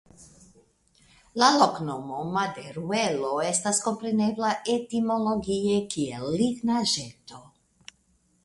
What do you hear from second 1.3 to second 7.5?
La loknomo "Maderuelo" estas komprenebla etimologie kiel Lignaĵeto.